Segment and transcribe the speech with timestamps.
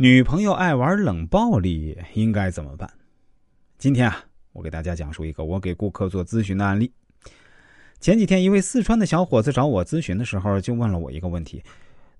[0.00, 2.88] 女朋友爱玩冷暴力，应该怎么办？
[3.78, 6.92] 今天啊，我给大家讲述一个我给顾客做咨询的案例。
[7.98, 11.64] 前几天，一位四川的小伙子找我咨询的时候，就问了我一个问题：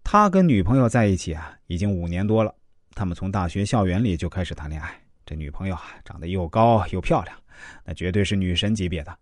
[0.03, 2.53] 他跟女朋友在一起啊，已经五年多了。
[2.97, 5.01] 他们从大学校园里就开始谈恋爱。
[5.25, 7.39] 这女朋友啊，长得又高又漂亮，
[7.85, 9.17] 那绝对是女神级别的。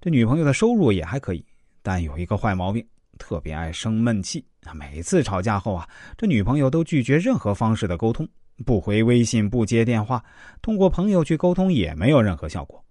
[0.00, 1.44] 这女朋友的收入也还可以，
[1.82, 2.84] 但有一个坏毛病。
[3.22, 4.44] 特别爱生闷气，
[4.74, 8.28] 每次吵架后啊，这女朋友都拒绝任何方式的沟通，
[8.66, 10.20] 不回微信，不接电话，
[10.60, 12.84] 通过朋友去沟通也没有任何效果。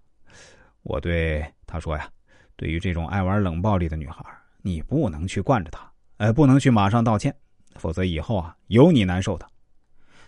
[0.84, 2.08] 我对他说呀，
[2.56, 4.24] 对于这种爱玩冷暴力的女孩，
[4.62, 7.36] 你不能去惯着她，哎，不能去马上道歉，
[7.76, 9.46] 否则以后啊有你难受的。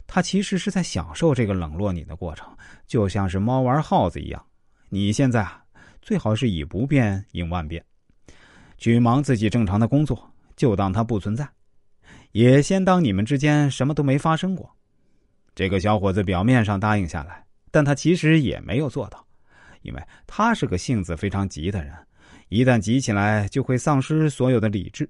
[0.06, 2.54] 她其实是在享受这个冷落你的过程，
[2.86, 4.44] 就像是猫玩耗子一样。
[4.90, 5.64] 你现在啊，
[6.02, 7.82] 最好是以不变应万变。
[8.76, 11.48] 去忙自己正常的工作，就当他不存在，
[12.32, 14.70] 也先当你们之间什么都没发生过。
[15.54, 19.24] 这个小伙子表面上答应下来，但他其实也没有做到，
[19.82, 21.94] 因为他是个性子非常急的人，
[22.48, 25.08] 一旦急起来就会丧失所有的理智。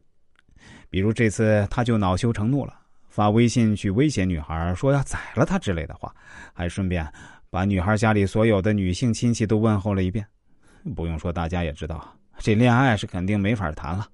[0.91, 2.75] 比如这次，他就恼羞成怒了，
[3.09, 6.15] 发微信去威胁女孩，说要宰了他之类的话，
[6.53, 7.11] 还顺便
[7.51, 10.27] 把女孩家里所有的女性亲戚都问候了一遍。
[10.95, 12.17] 不用说，大家也知道。
[12.39, 14.07] 这恋爱是肯定没法谈了。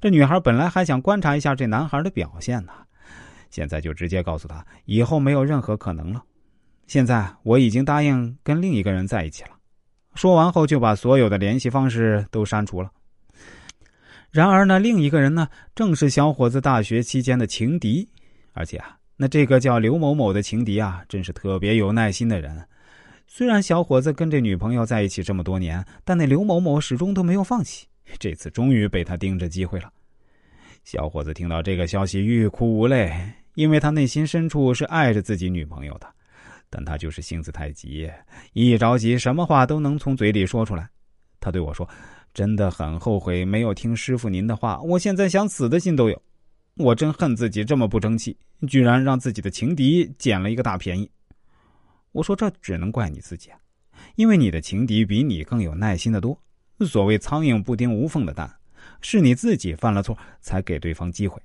[0.00, 2.72] 这女孩本来还想观察一下这男孩的表现呢，
[3.50, 6.22] 现在就直接告诉他以后没有任何可能了。
[6.86, 9.50] 现在我已经答应跟另一个人在一起了。
[10.14, 12.90] 说完后就把所有的联系方式都删除了。
[14.30, 18.06] 然而呢，另一个人呢，正是小伙子大学期间的情敌，
[18.52, 22.62] 而且啊，那这个叫刘某某的情敌啊，真是特别有耐心的人。
[23.30, 27.86] 虽然小伙子跟这女朋友在一起这么多年，但那刘某某始终都没有放弃。
[28.18, 29.92] 这次终于被他盯着机会了。
[30.82, 33.12] 小伙子听到这个消息，欲哭无泪，
[33.54, 36.06] 因为他内心深处是爱着自己女朋友的，
[36.70, 38.10] 但他就是性子太急，
[38.54, 40.88] 一着急什么话都能从嘴里说出来。
[41.38, 41.86] 他对我说
[42.32, 46.20] ：“真的很后悔没有听师傅您的话，我现在想死的心都有。
[46.76, 48.34] 我真恨自己这么不争气，
[48.66, 51.08] 居然让自己的情敌捡了一个大便宜。”
[52.18, 53.58] 我说：“这只能怪你自己啊，
[54.16, 56.36] 因为你的情敌比你更有耐心的多。
[56.84, 58.52] 所谓苍蝇不叮无缝的蛋，
[59.00, 61.40] 是你自己犯了错才给对方机会。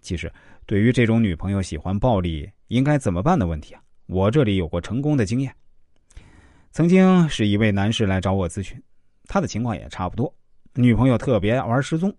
[0.00, 0.32] 其实，
[0.64, 5.54] 对于这种女朋友喜欢暴力应该怎么办的问题啊，我这里有过成功的经验。
[6.72, 8.82] 曾经是一位男士来找我咨询，
[9.24, 10.34] 他的情况也差不多，
[10.72, 12.16] 女朋友特别玩失踪，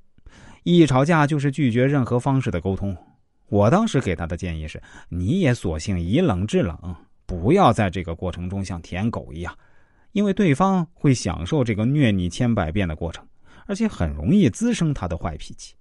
[0.61, 2.95] 一吵架就是拒绝任何方式的沟通。
[3.47, 4.79] 我当时给他的建议是：
[5.09, 6.77] 你也索性以冷制冷。”
[7.27, 9.55] 不要在这个过程中像舔狗一样，
[10.13, 13.23] 因为对方会享受这个虐你千百遍的过程，
[13.67, 15.75] 而且很容易滋生他的坏脾气。